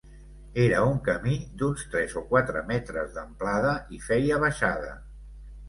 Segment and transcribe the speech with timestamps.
[0.61, 4.93] Era un camí d’uns tres o quatre metres d’amplada i feia baixada.